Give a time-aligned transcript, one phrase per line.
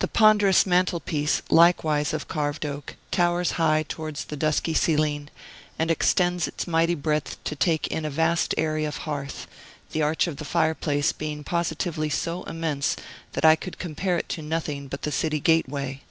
[0.00, 5.28] The ponderous mantel piece, likewise of carved oak, towers high towards the dusky ceiling,
[5.78, 9.46] and extends its mighty breadth to take in a vast area of hearth,
[9.92, 12.96] the arch of the fireplace being positively so immense
[13.34, 16.02] that I could compare it to nothing but the city gateway.